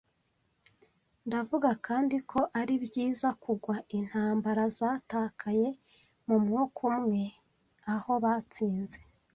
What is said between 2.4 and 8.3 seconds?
ari byiza kugwa, intambara zatakaye mu mwuka umwe aho